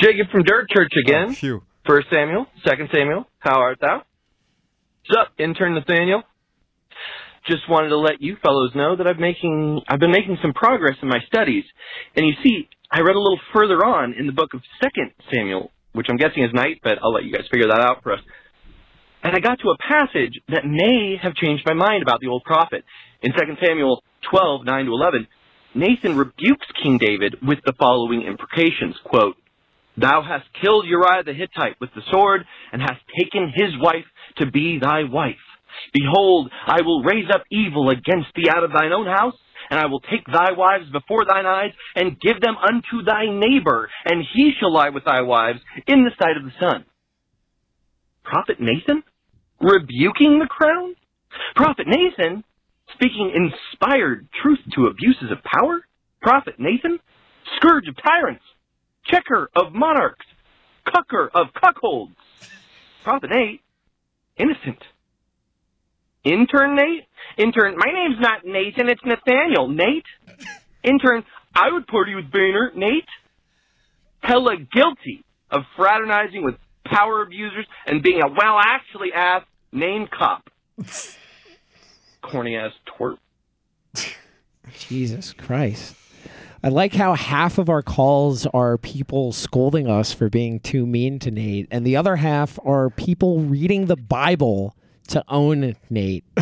Jacob 0.00 0.30
from 0.30 0.44
Dirt 0.44 0.70
Church 0.70 0.92
again. 1.04 1.30
Oh, 1.30 1.32
phew. 1.32 1.62
First 1.84 2.06
Samuel, 2.10 2.46
Second 2.64 2.90
Samuel, 2.92 3.26
how 3.40 3.58
art 3.58 3.78
thou? 3.80 4.02
Sup, 5.10 5.28
intern 5.38 5.74
Nathaniel? 5.74 6.22
Just 7.48 7.68
wanted 7.68 7.88
to 7.88 7.98
let 7.98 8.22
you 8.22 8.36
fellows 8.42 8.70
know 8.74 8.96
that 8.96 9.06
I've 9.06 9.18
making 9.18 9.80
I've 9.88 9.98
been 9.98 10.12
making 10.12 10.38
some 10.40 10.54
progress 10.54 10.96
in 11.02 11.08
my 11.08 11.18
studies. 11.26 11.64
And 12.16 12.24
you 12.24 12.32
see, 12.42 12.68
I 12.90 13.00
read 13.00 13.16
a 13.16 13.20
little 13.20 13.40
further 13.52 13.84
on 13.84 14.14
in 14.14 14.26
the 14.26 14.32
book 14.32 14.54
of 14.54 14.62
Second 14.82 15.10
Samuel, 15.30 15.72
which 15.92 16.06
I'm 16.08 16.16
guessing 16.16 16.44
is 16.44 16.54
night, 16.54 16.80
but 16.82 16.98
I'll 17.02 17.12
let 17.12 17.24
you 17.24 17.32
guys 17.32 17.44
figure 17.50 17.66
that 17.68 17.80
out 17.80 18.02
for 18.02 18.12
us. 18.12 18.20
And 19.24 19.34
I 19.34 19.40
got 19.40 19.58
to 19.60 19.70
a 19.70 19.76
passage 19.76 20.40
that 20.48 20.64
may 20.64 21.16
have 21.20 21.34
changed 21.34 21.64
my 21.66 21.74
mind 21.74 22.02
about 22.02 22.20
the 22.20 22.28
old 22.28 22.44
prophet. 22.44 22.84
In 23.22 23.32
2 23.32 23.38
Samuel 23.62 24.02
12, 24.30 24.64
9 24.64 24.84
to 24.86 24.92
11, 24.92 25.26
Nathan 25.74 26.16
rebukes 26.16 26.66
King 26.82 26.98
David 26.98 27.36
with 27.42 27.58
the 27.64 27.74
following 27.78 28.22
imprecations, 28.22 28.96
quote, 29.04 29.36
Thou 29.96 30.22
hast 30.22 30.46
killed 30.60 30.86
Uriah 30.86 31.24
the 31.24 31.34
Hittite 31.34 31.80
with 31.80 31.90
the 31.94 32.02
sword, 32.10 32.44
and 32.72 32.80
hast 32.82 33.00
taken 33.18 33.52
his 33.54 33.70
wife 33.80 34.06
to 34.38 34.50
be 34.50 34.78
thy 34.80 35.04
wife. 35.04 35.42
Behold, 35.92 36.50
I 36.66 36.82
will 36.82 37.02
raise 37.02 37.28
up 37.32 37.42
evil 37.50 37.90
against 37.90 38.28
thee 38.34 38.50
out 38.50 38.64
of 38.64 38.72
thine 38.72 38.92
own 38.92 39.06
house, 39.06 39.34
and 39.70 39.80
I 39.80 39.86
will 39.86 40.00
take 40.00 40.26
thy 40.26 40.52
wives 40.56 40.90
before 40.92 41.24
thine 41.24 41.46
eyes, 41.46 41.72
and 41.96 42.20
give 42.20 42.40
them 42.40 42.56
unto 42.56 43.04
thy 43.04 43.26
neighbor, 43.26 43.88
and 44.04 44.24
he 44.34 44.52
shall 44.58 44.72
lie 44.72 44.90
with 44.90 45.04
thy 45.04 45.22
wives 45.22 45.60
in 45.86 46.04
the 46.04 46.10
sight 46.20 46.36
of 46.36 46.44
the 46.44 46.52
sun. 46.60 46.84
Prophet 48.24 48.60
Nathan? 48.60 49.02
Rebuking 49.60 50.38
the 50.38 50.48
crown? 50.48 50.94
Prophet 51.56 51.86
Nathan? 51.86 52.44
Speaking 52.94 53.32
inspired 53.34 54.28
truth 54.42 54.60
to 54.74 54.86
abuses 54.86 55.30
of 55.30 55.38
power? 55.42 55.84
Prophet 56.22 56.54
Nathan? 56.58 56.98
Scourge 57.56 57.88
of 57.88 57.96
tyrants? 58.02 58.44
Checker 59.06 59.50
of 59.54 59.72
monarchs? 59.72 60.24
Cucker 60.86 61.28
of 61.34 61.48
cuckolds? 61.54 62.14
Prophet 63.02 63.30
Nate? 63.30 63.60
Innocent. 64.36 64.82
Intern 66.24 66.74
Nate? 66.76 67.06
Intern, 67.36 67.76
my 67.76 67.92
name's 67.92 68.20
not 68.20 68.44
Nathan, 68.44 68.88
it's 68.88 69.04
Nathaniel. 69.04 69.68
Nate? 69.68 70.04
Intern, 70.82 71.24
I 71.54 71.72
would 71.72 71.86
party 71.86 72.14
with 72.14 72.30
Boehner. 72.30 72.72
Nate? 72.74 73.04
Hella 74.22 74.56
guilty 74.56 75.24
of 75.50 75.62
fraternizing 75.76 76.44
with 76.44 76.54
power 76.86 77.22
abusers 77.22 77.66
and 77.86 78.02
being 78.02 78.22
a 78.22 78.28
well 78.28 78.58
actually 78.58 79.12
ass 79.14 79.42
named 79.72 80.10
cop. 80.10 80.48
Corny 82.24 82.56
ass 82.56 82.72
twerp. 82.86 83.18
Jesus 84.78 85.32
Christ. 85.32 85.94
I 86.62 86.68
like 86.68 86.94
how 86.94 87.14
half 87.14 87.58
of 87.58 87.68
our 87.68 87.82
calls 87.82 88.46
are 88.46 88.78
people 88.78 89.32
scolding 89.32 89.86
us 89.88 90.12
for 90.14 90.30
being 90.30 90.60
too 90.60 90.86
mean 90.86 91.18
to 91.20 91.30
Nate, 91.30 91.68
and 91.70 91.86
the 91.86 91.96
other 91.96 92.16
half 92.16 92.58
are 92.64 92.88
people 92.88 93.40
reading 93.40 93.86
the 93.86 93.96
Bible 93.96 94.74
to 95.08 95.22
own 95.28 95.76
Nate. 95.90 96.24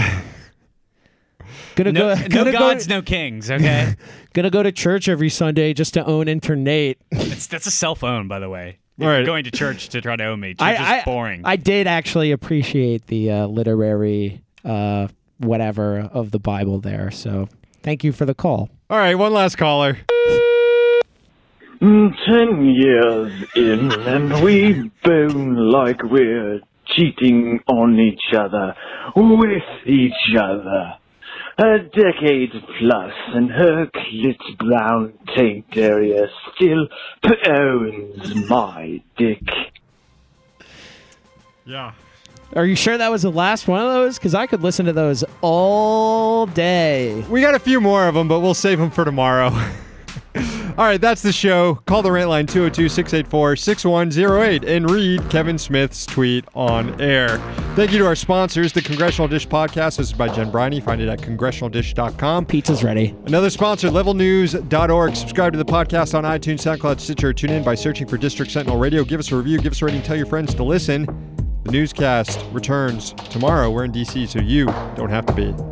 Gonna 1.74 1.90
No, 1.92 2.14
go, 2.14 2.20
no 2.22 2.28
gonna 2.28 2.52
gods, 2.52 2.86
go, 2.86 2.96
no 2.96 3.02
kings. 3.02 3.50
Okay, 3.50 3.96
gonna 4.34 4.50
go 4.50 4.62
to 4.62 4.70
church 4.70 5.08
every 5.08 5.28
Sunday 5.28 5.74
just 5.74 5.94
to 5.94 6.04
own 6.04 6.28
intern 6.28 6.62
Nate. 6.64 6.98
that's, 7.10 7.46
that's 7.46 7.66
a 7.66 7.70
cell 7.70 7.94
phone, 7.94 8.28
by 8.28 8.38
the 8.38 8.48
way. 8.48 8.78
All 9.00 9.08
right. 9.08 9.24
Going 9.26 9.44
to 9.44 9.50
church 9.50 9.88
to 9.90 10.00
try 10.00 10.16
to 10.16 10.24
own 10.24 10.38
me. 10.38 10.50
Church 10.50 10.60
I, 10.60 10.72
is 10.74 10.80
I, 10.80 11.02
boring. 11.04 11.42
I 11.44 11.56
did 11.56 11.86
actually 11.86 12.30
appreciate 12.30 13.06
the 13.06 13.30
uh, 13.30 13.46
literary 13.46 14.42
uh, 14.64 15.08
whatever 15.44 16.00
of 16.12 16.30
the 16.30 16.38
Bible 16.38 16.80
there. 16.80 17.10
So 17.10 17.48
thank 17.82 18.04
you 18.04 18.12
for 18.12 18.24
the 18.24 18.34
call. 18.34 18.70
All 18.90 18.98
right, 18.98 19.14
one 19.14 19.32
last 19.32 19.56
caller. 19.56 19.98
Mm, 21.80 22.14
Ten 22.26 22.64
years 22.66 23.44
in 23.56 23.90
and 23.92 24.44
we 24.44 24.90
bone 25.02 25.56
like 25.70 26.00
we're 26.04 26.60
cheating 26.86 27.58
on 27.66 27.98
each 27.98 28.32
other 28.38 28.74
with 29.16 29.62
each 29.86 30.36
other. 30.38 30.94
A 31.58 31.78
decade 31.80 32.52
plus 32.78 33.12
and 33.34 33.50
her 33.50 33.86
clit 33.86 34.58
brown 34.58 35.12
taint 35.36 35.66
area 35.76 36.26
still 36.54 36.86
owns 37.48 38.48
my 38.48 39.02
dick. 39.16 39.42
Yeah. 41.64 41.92
Are 42.54 42.66
you 42.66 42.76
sure 42.76 42.98
that 42.98 43.10
was 43.10 43.22
the 43.22 43.30
last 43.30 43.66
one 43.66 43.80
of 43.80 43.92
those? 43.92 44.18
Because 44.18 44.34
I 44.34 44.46
could 44.46 44.62
listen 44.62 44.84
to 44.86 44.92
those 44.92 45.24
all 45.40 46.46
day. 46.46 47.24
We 47.30 47.40
got 47.40 47.54
a 47.54 47.58
few 47.58 47.80
more 47.80 48.06
of 48.06 48.14
them, 48.14 48.28
but 48.28 48.40
we'll 48.40 48.52
save 48.54 48.78
them 48.78 48.90
for 48.90 49.04
tomorrow. 49.04 49.50
All 50.34 50.86
right, 50.86 51.00
that's 51.00 51.20
the 51.20 51.32
show. 51.32 51.74
Call 51.86 52.00
the 52.00 52.10
rant 52.10 52.30
line 52.30 52.46
202 52.46 52.88
684 52.88 53.56
6108 53.56 54.64
and 54.64 54.90
read 54.90 55.28
Kevin 55.28 55.58
Smith's 55.58 56.06
tweet 56.06 56.46
on 56.54 56.98
air. 56.98 57.36
Thank 57.74 57.92
you 57.92 57.98
to 57.98 58.06
our 58.06 58.14
sponsors, 58.14 58.72
the 58.72 58.80
Congressional 58.80 59.28
Dish 59.28 59.46
Podcast. 59.46 59.98
This 59.98 60.08
is 60.08 60.12
by 60.14 60.28
Jen 60.28 60.50
Briney. 60.50 60.80
Find 60.80 61.02
it 61.02 61.08
at 61.08 61.20
congressionaldish.com. 61.20 62.46
Pizza's 62.46 62.82
ready. 62.82 63.14
Another 63.26 63.50
sponsor, 63.50 63.88
levelnews.org. 63.88 65.14
Subscribe 65.14 65.52
to 65.52 65.58
the 65.58 65.64
podcast 65.64 66.14
on 66.14 66.24
iTunes, 66.24 66.60
SoundCloud, 66.60 67.00
Stitcher. 67.00 67.34
Tune 67.34 67.50
in 67.50 67.62
by 67.62 67.74
searching 67.74 68.06
for 68.06 68.16
District 68.16 68.50
Sentinel 68.50 68.78
Radio. 68.78 69.04
Give 69.04 69.20
us 69.20 69.30
a 69.30 69.36
review, 69.36 69.58
give 69.58 69.72
us 69.72 69.82
a 69.82 69.84
rating, 69.84 70.02
tell 70.02 70.16
your 70.16 70.26
friends 70.26 70.54
to 70.54 70.64
listen. 70.64 71.31
The 71.64 71.70
newscast 71.70 72.44
returns 72.50 73.12
tomorrow. 73.30 73.70
We're 73.70 73.84
in 73.84 73.92
DC, 73.92 74.28
so 74.28 74.40
you 74.40 74.66
don't 74.96 75.10
have 75.10 75.26
to 75.26 75.32
be. 75.32 75.71